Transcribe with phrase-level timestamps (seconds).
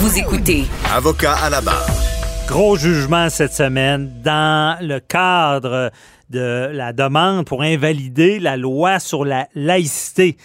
[0.00, 0.64] Vous écoutez
[0.94, 1.86] Avocat à la barre.
[2.46, 5.90] Gros jugement cette semaine dans le cadre
[6.30, 10.36] de la demande pour invalider la loi sur la laïcité.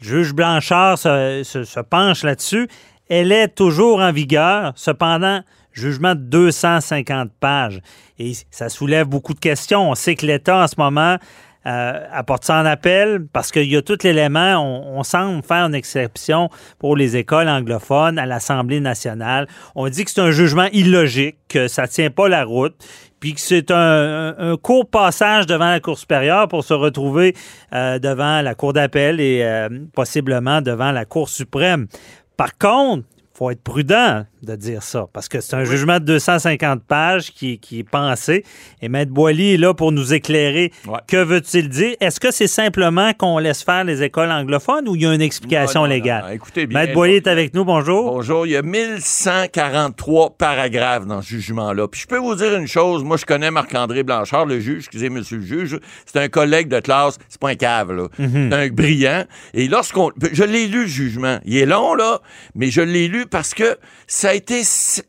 [0.00, 2.68] Le juge Blanchard se, se- se penche là-dessus.
[3.08, 4.72] Elle est toujours en vigueur.
[4.76, 5.40] Cependant,
[5.72, 7.80] jugement de 250 pages.
[8.18, 9.90] Et ça soulève beaucoup de questions.
[9.90, 11.16] On sait que l'État, en ce moment,
[11.66, 14.56] euh, apporte ça en appel parce qu'il y a tout l'élément.
[14.56, 16.48] On, on semble faire une exception
[16.78, 19.46] pour les écoles anglophones à l'Assemblée nationale.
[19.74, 22.74] On dit que c'est un jugement illogique, que ça tient pas la route,
[23.20, 27.36] puis que c'est un court passage devant la Cour supérieure pour se retrouver
[27.74, 31.86] euh, devant la Cour d'appel et euh, possiblement devant la Cour suprême.
[32.36, 33.04] Par contre,
[33.40, 37.58] faut être prudent de dire ça, parce que c'est un jugement de 250 pages qui,
[37.58, 38.44] qui est pensé.
[38.82, 40.72] Et Maître Boily est là pour nous éclairer.
[40.86, 40.98] Ouais.
[41.06, 41.94] Que veut-il dire?
[42.00, 45.22] Est-ce que c'est simplement qu'on laisse faire les écoles anglophones ou il y a une
[45.22, 46.24] explication Non, non, non, légale?
[46.26, 46.32] non.
[46.32, 46.80] Écoutez bien.
[46.80, 48.12] Maître Boily est avec nous, bonjour.
[48.12, 51.88] Bonjour, il y a 1143 paragraphes dans ce jugement-là.
[51.88, 55.08] Puis je peux vous dire une chose, moi je connais Marc-André Blanchard, le juge, excusez
[55.08, 58.08] monsieur le juge, c'est un collègue de classe, c'est pas un cave, là.
[58.18, 59.24] C'est un brillant.
[59.54, 60.10] Et lorsqu'on...
[60.32, 61.38] Je l'ai lu, le jugement.
[61.46, 62.20] Il est long, là,
[62.54, 64.62] mais je l'ai lu parce que ça a été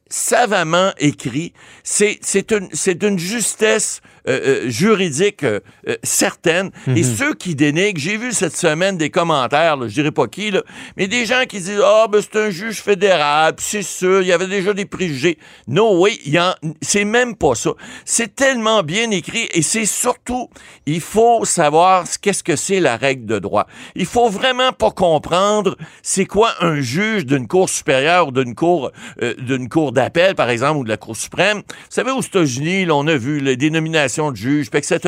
[0.09, 1.53] savamment écrit.
[1.83, 6.69] C'est, c'est, une, c'est d'une justesse euh, euh, juridique euh, euh, certaine.
[6.95, 10.52] Et ceux qui dénigrent, j'ai vu cette semaine des commentaires, là, je dirais pas qui,
[10.52, 10.61] là,
[10.95, 14.31] mais des gens qui disent Ah, ben c'est un juge fédéral, c'est sûr, il y
[14.31, 15.39] avait déjà des préjugés.
[15.67, 17.72] Non, oui, il y en- c'est même pas ça.
[18.06, 20.50] C'est tellement bien écrit et c'est surtout,
[20.85, 23.66] il faut savoir ce- qu'est-ce que c'est la règle de droit.
[23.95, 29.33] Il faut vraiment pas comprendre c'est quoi un juge d'une cour supérieure d'une cour, euh,
[29.39, 31.57] d'une cour d'appel, par exemple, ou de la Cour suprême.
[31.57, 34.99] Vous savez, aux États-Unis, on a vu les dénominations de juges, etc.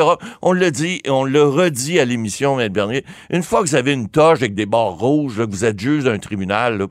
[0.42, 3.04] On le dit et on le redit à l'émission, Maître Bernier.
[3.30, 5.80] Une fois que vous avez une toge avec des barres rouges, là, que vous êtes
[5.80, 6.86] juge d'un tribunal, là,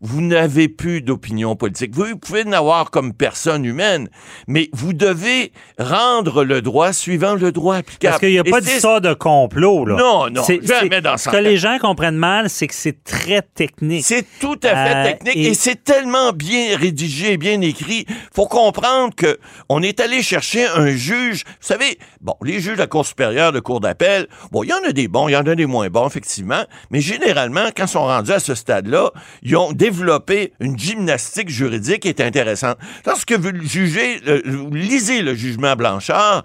[0.00, 1.94] vous n'avez plus d'opinion politique.
[1.94, 4.08] Vous pouvez en avoir comme personne humaine,
[4.46, 8.10] mais vous devez rendre le droit suivant le droit applicable.
[8.12, 9.96] Parce qu'il n'y a pas d'histoire de complot, là.
[9.96, 14.04] Non, non, jamais dans Ce que les gens comprennent mal, c'est que c'est très technique.
[14.04, 18.06] C'est tout à fait Euh, technique et, et- c'est tellement bien rédigé, bien écrit.
[18.32, 19.38] Faut comprendre que
[19.68, 21.44] on est allé chercher un juge.
[21.46, 24.72] Vous savez, bon, les juges de la Cour supérieure, de Cour d'appel, bon, il y
[24.72, 27.84] en a des bons, il y en a des moins bons, effectivement, mais généralement, quand
[27.84, 29.10] ils sont rendus à ce stade-là,
[29.42, 32.78] ils ont développé une gymnastique juridique qui est intéressante.
[33.06, 36.44] Lorsque vous jugez, vous lisez le jugement Blanchard,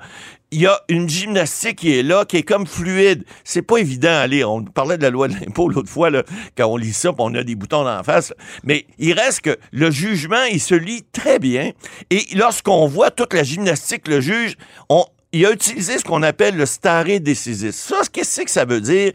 [0.52, 3.24] il y a une gymnastique qui est là, qui est comme fluide.
[3.44, 4.52] C'est pas évident lire.
[4.52, 6.24] On parlait de la loi de l'impôt l'autre fois, là,
[6.58, 8.34] quand on lit ça, on a des boutons en face.
[8.64, 11.72] Mais il reste que le jugement, il se lit très bien.
[12.10, 14.56] Et lorsqu'on voit toute la gymnastique, le juge,
[14.90, 17.76] on, il a utilisé ce qu'on appelle le stare decisis.
[17.76, 19.12] Ça, qu'est-ce que ça veut dire?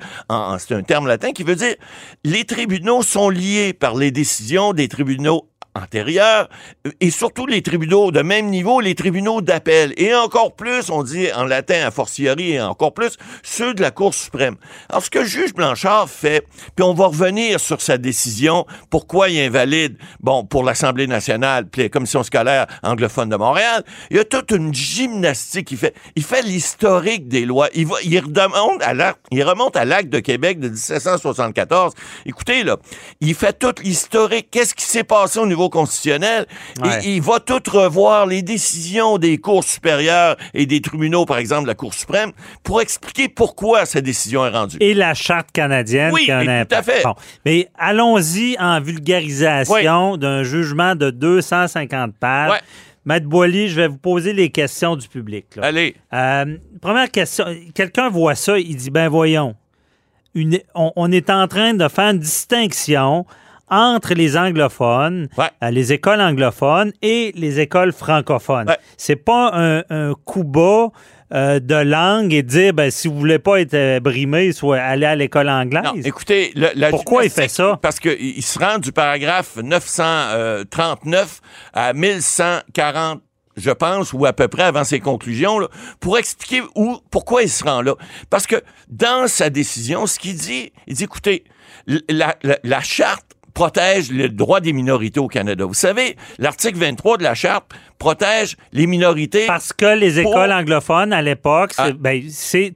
[0.59, 1.75] C'est un terme latin qui veut dire
[2.23, 5.49] les tribunaux sont liés par les décisions des tribunaux
[7.01, 9.93] et surtout les tribunaux de même niveau, les tribunaux d'appel.
[9.97, 13.91] Et encore plus, on dit en latin a fortiori et encore plus, ceux de la
[13.91, 14.57] Cour suprême.
[14.89, 16.47] Alors, ce que juge Blanchard fait,
[16.77, 21.83] puis on va revenir sur sa décision, pourquoi il invalide, bon, pour l'Assemblée nationale, puis
[21.83, 25.95] la Commission scolaire anglophone de Montréal, il y a toute une gymnastique qu'il fait.
[26.15, 27.69] Il fait l'historique des lois.
[27.75, 31.95] Il, va, il, remonte à l'acte, il remonte à l'acte de Québec de 1774.
[32.27, 32.77] Écoutez, là,
[33.21, 34.49] il fait tout l'historique.
[34.51, 36.47] Qu'est-ce qui s'est passé au niveau constitutionnel?
[36.82, 37.06] Ouais.
[37.06, 41.62] Et il va tout revoir les décisions des cours supérieures et des tribunaux, par exemple,
[41.62, 42.32] de la Cour suprême,
[42.62, 44.76] pour expliquer pourquoi cette décision est rendue.
[44.80, 47.02] Et la charte canadienne Oui, qui a un et tout à fait.
[47.02, 47.14] Bon.
[47.44, 52.50] Mais allons-y en vulgarisation d'un jugement de 250 pages.
[52.52, 52.60] Ouais.
[53.06, 55.46] Maître Boily, je vais vous poser les questions du public.
[55.56, 55.64] là.
[55.66, 55.94] Allez.
[56.14, 57.44] Euh, première question.
[57.75, 59.54] Quelqu'un voit ça, il dit ben voyons,
[60.34, 63.26] une- on, on est en train de faire une distinction
[63.75, 65.47] entre les anglophones, Ouais.
[65.62, 68.69] euh, les écoles anglophones et les écoles francophones.
[68.69, 68.79] Ouais.
[68.97, 70.89] C'est pas un, un coup bas
[71.33, 75.07] euh, de langue et dire ben si vous voulez pas être euh, brimé, soit aller
[75.07, 75.83] à l'école anglaise.
[75.83, 77.79] Non, écoutez, le- la Pourquoi il fait ça?
[77.83, 81.41] Parce qu'il il se rend du paragraphe 939
[81.73, 83.20] à 1140
[83.56, 85.69] je pense, ou à peu près avant ses conclusions, là,
[86.00, 87.94] pour expliquer où, pourquoi il se rend là.
[88.29, 88.56] Parce que
[88.88, 91.44] dans sa décision, ce qu'il dit, il dit, écoutez,
[91.87, 93.25] l- la, la- la charte
[93.55, 95.65] protège le droit des minorités au Canada.
[95.65, 97.67] Vous savez, l'article 23 de la charte
[97.99, 101.93] protège les minorités Parce que les Pour- écoles anglophones, à l'époque, c'est Ah.
[101.99, 102.21] ben,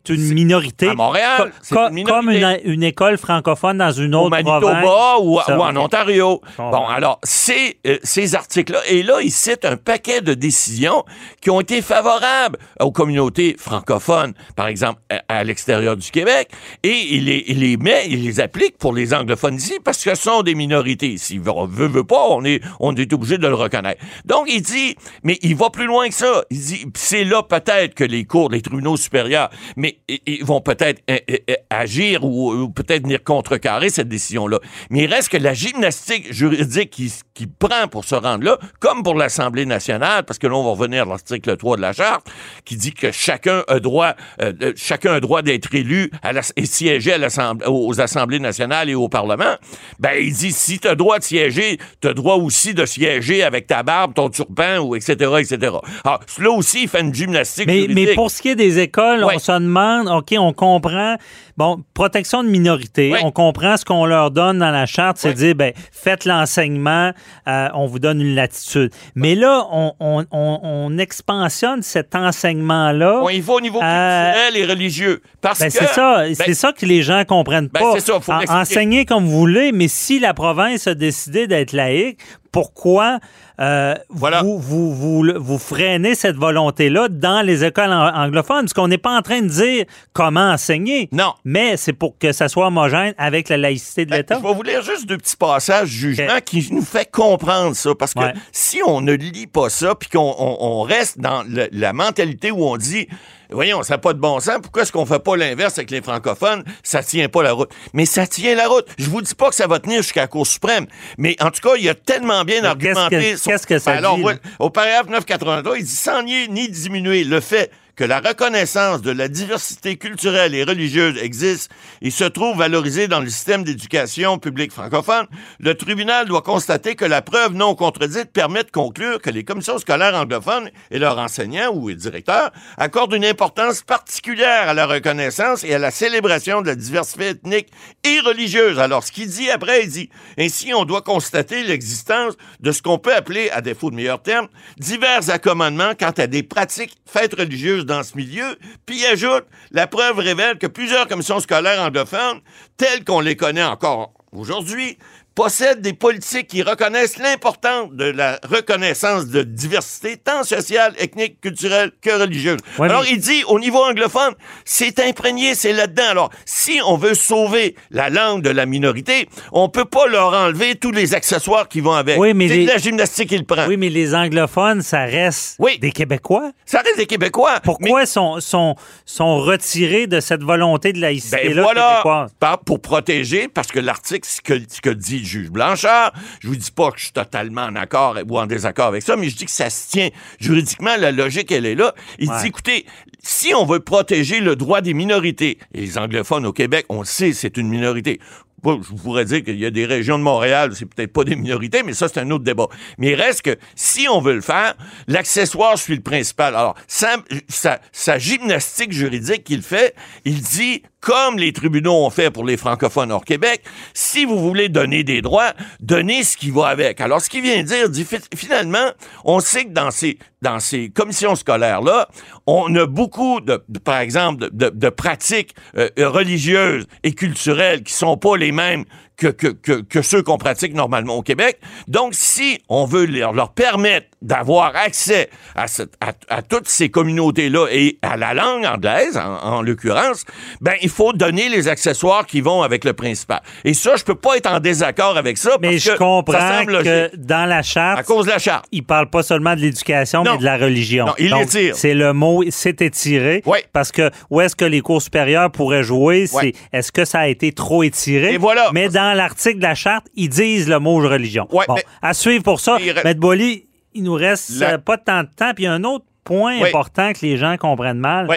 [0.08, 0.88] une minorité.
[0.88, 1.52] à Montréal.
[1.60, 2.04] C'est une minorité.
[2.12, 5.20] comme une, une école francophone dans une au autre Manitoba province.
[5.20, 5.76] ou, en.
[5.76, 6.40] Ontario.
[6.56, 11.04] Bon, alors, ces, euh, ces articles-là, et là, ils citent un paquet de décisions
[11.42, 16.50] qui ont été favorables aux communautés francophones, par exemple, à, à l'extérieur du Québec,
[16.84, 20.14] et il les, il les met, il les applique pour les anglophones ici, parce que
[20.14, 21.16] ce sont des minorités minorité.
[21.16, 24.02] S'il veut, veut, veut pas, on est, on est obligé de le reconnaître.
[24.24, 26.42] Donc, il dit, mais il va plus loin que ça.
[26.50, 31.02] Il dit, c'est là peut-être que les cours, les tribunaux supérieurs, mais ils vont peut-être
[31.10, 34.58] euh, euh, agir ou, peut-être venir contrecarrer cette décision-là.
[34.90, 39.02] Mais il reste que la gymnastique juridique qui, qui prend pour se rendre là, comme
[39.02, 42.30] pour l'Assemblée nationale, parce que là, on va revenir à l'article 3 de la Charte,
[42.64, 47.14] qui dit que chacun a droit, euh, chacun a droit d'être élu à et siéger
[47.14, 49.56] à l'Assemblée, aux Assemblées nationales et au Parlement.
[49.98, 53.42] Ben, il dit, si tu as droit de siéger, tu as droit aussi de siéger
[53.42, 55.76] avec ta barbe, ton turban, ou etc., etc.
[56.04, 57.86] Alors, là aussi, il fait une gymnastique mais.
[57.88, 61.16] Mais pour ce qui est des écoles, on se demande, OK, on comprend,
[61.56, 65.54] bon, protection de minorité, on comprend ce qu'on leur donne dans la charte, c'est dire,
[65.54, 67.12] ben, faites l'enseignement,
[67.46, 68.90] euh, on vous donne une latitude.
[69.14, 73.20] Mais là, on, on, on, expansionne cet enseignement-là.
[73.22, 75.22] On y va au niveau culturel et religieux.
[75.40, 75.72] Parce ben, que.
[75.72, 78.00] C'est ça, c'est ben ça que les gens comprennent ben, pas.
[78.00, 82.20] Ça, faut enseigner comme vous voulez, mais si la province a décidé d'être laïque,
[82.52, 83.18] pourquoi
[83.60, 88.62] euh, vous, vous, vous, vous, freinez cette volonté-là dans les écoles anglophones?
[88.62, 89.84] Parce qu'on n'est pas en train de dire
[90.14, 91.10] comment enseigner.
[91.12, 91.34] Non.
[91.44, 94.38] Mais c'est pour que ça soit homogène avec la laïcité de l'État.
[94.42, 97.94] Je vais vous lire juste deux petits passages du jugement qui nous fait comprendre ça.
[97.94, 98.20] Parce que
[98.50, 103.06] si on ne lit pas ça, puis qu'on reste dans la mentalité où on dit
[103.50, 104.58] voyons, ça n'a pas de bon sens.
[104.62, 106.64] Pourquoi est-ce qu'on fait pas l'inverse avec les francophones?
[106.82, 107.70] Ça tient pas la route.
[107.92, 108.86] Mais ça tient la route.
[108.98, 110.86] Je vous dis pas que ça va tenir jusqu'à la Cour suprême.
[111.16, 113.34] Mais en tout cas, il y a tellement bien argumenté.
[113.44, 114.24] Qu'est-ce que, ça Alors, dit?
[114.58, 119.10] au paragraphe 983, il dit sans nier ni diminuer le fait que la reconnaissance de
[119.10, 121.68] la diversité culturelle et religieuse existe
[122.00, 125.26] et se trouve valorisée dans le système d'éducation publique francophone,
[125.58, 129.78] le tribunal doit constater que la preuve non contredite permet de conclure que les commissions
[129.78, 135.74] scolaires anglophones et leurs enseignants ou directeurs accordent une importance particulière à la reconnaissance et
[135.74, 137.72] à la célébration de la diversité ethnique
[138.04, 138.78] et religieuse.
[138.78, 140.08] Alors, ce qu'il dit après, il dit,
[140.38, 144.46] ainsi, on doit constater l'existence de ce qu'on peut appeler, à défaut de meilleurs termes,
[144.78, 148.56] divers accommodements quant à des pratiques fêtes religieuses dans ce milieu.
[148.86, 152.40] Puis ajoute, la preuve révèle que plusieurs commissions scolaires anglophones,
[152.76, 154.98] telles qu'on les connaît encore aujourd'hui,
[155.38, 161.92] possèdent des politiques qui reconnaissent l'importance de la reconnaissance de diversité, tant sociale, ethnique, culturelle
[162.02, 162.58] que religieuse.
[162.80, 166.08] Alors, il dit, au niveau anglophone, c'est imprégné, c'est là-dedans.
[166.10, 170.74] Alors, si on veut sauver la langue de la minorité, on peut pas leur enlever
[170.74, 172.18] tous les accessoires qui vont avec.
[172.18, 173.68] Oui, mais c'est de la gymnastique qu'il prend.
[173.68, 176.50] Oui, mais les anglophones, ça reste des Québécois.
[176.66, 177.60] Ça reste des Québécois.
[177.62, 178.74] Pourquoi sont, sont,
[179.04, 184.40] sont retirés de cette volonté de laïcité-là ben voilà, pour protéger, parce que l'article, ce
[184.40, 186.12] que, ce que dit juge Blanchard.
[186.40, 189.16] Je vous dis pas que je suis totalement en accord ou en désaccord avec ça,
[189.16, 190.08] mais je dis que ça se tient
[190.40, 191.94] juridiquement, la logique, elle est là.
[192.18, 192.86] Il dit, écoutez,
[193.22, 197.32] si on veut protéger le droit des minorités, et les anglophones au Québec, on sait,
[197.32, 198.18] c'est une minorité,
[198.64, 201.84] je pourrais dire qu'il y a des régions de Montréal, c'est peut-être pas des minorités,
[201.84, 202.66] mais ça, c'est un autre débat.
[202.98, 204.74] Mais il reste que, si on veut le faire,
[205.06, 206.56] l'accessoire suit le principal.
[206.56, 209.94] Alors, sa gymnastique juridique qu'il fait,
[210.24, 213.62] il dit comme les tribunaux ont fait pour les francophones hors Québec,
[213.94, 217.00] si vous voulez donner des droits, donnez ce qui va avec.
[217.00, 218.90] Alors, ce qu'il vient dire, dit, finalement,
[219.24, 222.08] on sait que dans ces, dans ces commissions scolaires-là,
[222.46, 228.16] on a beaucoup, de, par exemple, de, de, pratiques euh, religieuses et culturelles qui sont
[228.16, 228.84] pas les mêmes
[229.18, 231.58] que, que, que, que ceux qu'on pratique normalement au Québec.
[231.88, 236.88] Donc, si on veut leur, leur permettre d'avoir accès à, cette, à, à, toutes ces
[236.88, 240.24] communautés-là et à la langue anglaise, en, en l'occurrence,
[240.60, 243.40] ben, il faut donner les accessoires qui vont avec le principal.
[243.64, 245.56] Et ça, je peux pas être en désaccord avec ça.
[245.60, 249.24] Mais je comprends que dans la charte, à cause de la charte, il parle pas
[249.24, 251.06] seulement de l'éducation, mais de la religion.
[251.06, 251.74] Non, il l'étire.
[251.74, 253.42] C'est le mot, c'est étiré.
[253.46, 253.58] Oui.
[253.72, 257.26] Parce que où est-ce que les cours supérieurs pourraient jouer, c'est est-ce que ça a
[257.26, 258.34] été trop étiré?
[258.34, 258.70] Et voilà.
[258.72, 261.46] Mais dans l'article de la charte, ils disent le mot religion.
[261.50, 262.78] Ouais, bon, mais, à suivre pour ça.
[263.04, 264.78] Maître Boily, il nous reste La...
[264.78, 265.52] pas tant de temps.
[265.54, 266.68] Puis il y a un autre point Oui.
[266.68, 268.26] important que les gens comprennent mal.
[268.28, 268.36] Oui.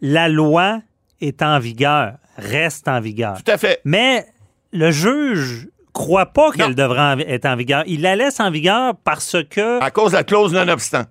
[0.00, 0.80] La loi
[1.20, 3.42] est en vigueur, reste en vigueur.
[3.44, 3.80] Tout à fait.
[3.84, 4.26] Mais
[4.72, 7.82] le juge croit pas qu'elle devrait être en vigueur.
[7.86, 11.02] Il la laisse en vigueur parce que À cause de la clause non-obstant.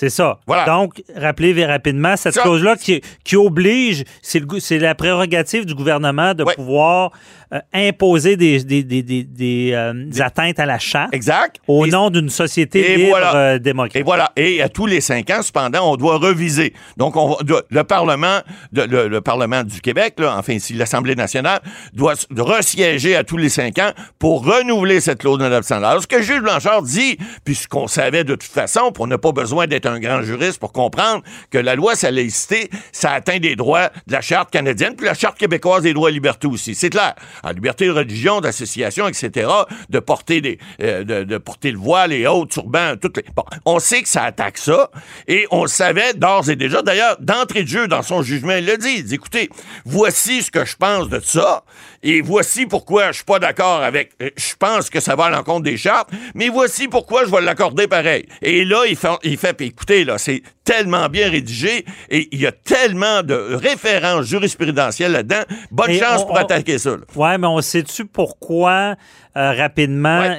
[0.00, 0.38] C'est ça.
[0.46, 0.64] Voilà.
[0.64, 7.10] Donc, rappelez rapidement cette clause-là qui, qui oblige, c'est la prérogative du gouvernement de pouvoir
[7.52, 11.56] euh, imposer des, des, des, euh, des atteintes à la charte Exact.
[11.68, 13.34] au Et- nom d'une société et libre voilà.
[13.36, 14.04] euh, Et démocratique.
[14.06, 14.32] voilà.
[14.36, 16.72] Et à tous les cinq ans, cependant, on doit reviser.
[16.96, 17.36] Donc, on
[17.70, 18.38] le Parlement,
[18.72, 21.60] de- le, le Parlement du Québec, là, enfin, ici, l'Assemblée nationale,
[21.92, 25.76] doit resiéger à tous les cinq ans pour renouveler cette clause non-obstant.
[25.82, 29.06] Alors, ce que Jules Blanchard dit, puis ce qu'on savait de toute façon, puis on
[29.08, 32.70] n'a pas besoin d'être un grand juriste pour comprendre que la loi sur la laïcité,
[32.92, 36.12] ça atteint des droits de la Charte canadienne, puis la Charte québécoise des droits et
[36.12, 36.74] libertés aussi.
[36.74, 37.14] C'est clair.
[37.44, 39.50] La liberté de religion, d'association, etc.,
[39.88, 43.24] de porter, des, euh, de, porter le voile, les hautes turbans, toutes les...
[43.34, 44.90] Bon, on sait que ça attaque ça,
[45.28, 46.82] et on le savait d'ores et déjà.
[46.82, 48.94] D'ailleurs, d'entrée de jeu, dans son jugement, il l'a dit.
[48.98, 49.50] Il dit, écoutez,
[49.84, 51.64] voici ce que je pense de ça,
[52.02, 54.12] et voici pourquoi je suis pas d'accord avec...
[54.22, 57.40] Euh, je pense que ça va à l'encontre des chartes, mais voici pourquoi je vais
[57.40, 58.26] l'accorder pareil.
[58.42, 62.46] Et là, il fait, il fait écoutez, là, c'est tellement bien rédigé et il y
[62.46, 65.42] a tellement de références jurisprudentielles là-dedans.
[65.70, 66.96] Bonne chance pour attaquer ça.
[67.16, 68.96] Oui, mais on sait-tu pourquoi,
[69.36, 70.36] euh, rapidement,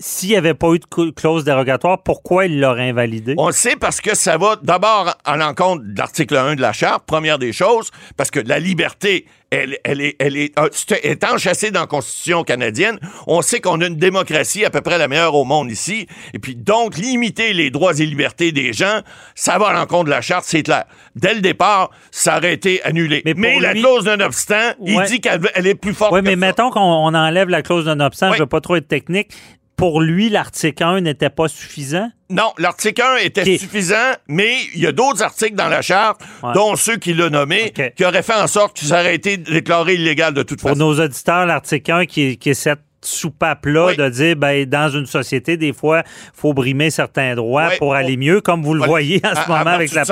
[0.00, 3.34] s'il n'y avait pas eu de clause dérogatoire, pourquoi il l'aurait invalidé?
[3.36, 6.72] On le sait parce que ça va d'abord à l'encontre de l'article 1 de la
[6.72, 10.68] Charte, première des choses, parce que la liberté, elle, elle, est, elle est, euh,
[11.02, 13.00] est enchâssée dans la Constitution canadienne.
[13.26, 16.06] On sait qu'on a une démocratie à peu près la meilleure au monde ici.
[16.32, 19.00] Et puis, donc, limiter les droits et libertés des gens,
[19.34, 20.84] ça va à l'encontre de la Charte, c'est clair.
[21.16, 23.22] Dès le départ, ça aurait été annulé.
[23.36, 26.80] Mais, la clause d'un obstant, il dit qu'elle est plus forte Oui, mais mettons qu'on
[27.14, 29.32] enlève la clause d'un obstant, je ne veux pas trop être technique
[29.78, 32.10] pour lui, l'article 1 n'était pas suffisant?
[32.30, 36.20] Non, l'article 1 était suffisant, mais il y a d'autres articles dans la charte,
[36.52, 39.94] dont ceux qu'il a nommés, qui auraient fait en sorte que ça aurait été déclaré
[39.94, 40.74] illégal de toute façon.
[40.74, 45.06] Pour nos auditeurs, l'article 1 qui, qui est cette soupape-là de dire, ben, dans une
[45.06, 46.02] société, des fois,
[46.34, 49.92] faut brimer certains droits pour aller mieux, comme vous le voyez en ce moment avec,
[49.92, 50.02] la,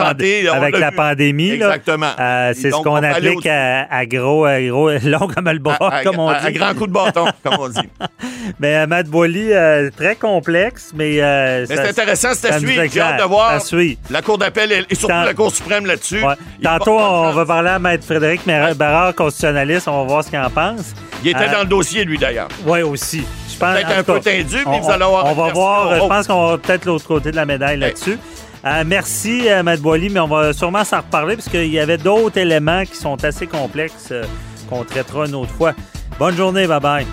[0.53, 1.51] avec la pandémie.
[1.51, 2.11] Exactement.
[2.19, 6.47] Euh, c'est ce qu'on applique à, gros, gros, long comme le bras, comme on dit.
[6.47, 7.89] À grand coup de bâton, comme on dit.
[8.61, 11.17] mais euh, Matt Boily, euh, très complexe, mais...
[11.17, 12.85] mais c'est intéressant, c'est à suivre.
[12.93, 13.61] J'ai hâte de voir
[14.11, 16.23] la Cour d'appel et, surtout la Cour suprême là-dessus.
[16.63, 18.43] Tantôt, on va parler à Maître Frédéric
[18.77, 20.95] Barrard, constitutionnaliste, on va voir ce qu'il en pense.
[21.23, 22.49] Il était dans le dossier, lui, d'ailleurs.
[22.77, 23.25] Oui, aussi.
[23.59, 25.27] Peut-être un peu tendu, mais vous allez avoir.
[25.27, 25.95] On va voir.
[25.95, 28.19] Je pense qu'on va peut-être l'autre côté de la médaille là-dessus.
[28.65, 31.99] Euh, merci, euh, Matt Boily, mais on va sûrement s'en reparler parce qu'il y avait
[31.99, 34.25] d'autres éléments qui sont assez complexes euh,
[34.69, 35.73] qu'on traitera une autre fois.
[36.19, 37.07] Bonne journée, bye bye.